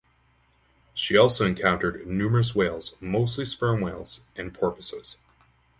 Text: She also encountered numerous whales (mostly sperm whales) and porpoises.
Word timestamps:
She 0.95 1.15
also 1.15 1.45
encountered 1.45 2.07
numerous 2.07 2.55
whales 2.55 2.95
(mostly 2.99 3.45
sperm 3.45 3.81
whales) 3.81 4.21
and 4.35 4.51
porpoises. 4.51 5.15